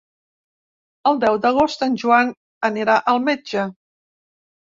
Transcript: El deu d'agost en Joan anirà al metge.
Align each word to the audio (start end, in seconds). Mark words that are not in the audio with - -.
El 1.09 1.19
deu 1.23 1.35
d'agost 1.43 1.85
en 1.87 1.97
Joan 2.03 2.33
anirà 2.69 2.95
al 3.13 3.23
metge. 3.27 3.67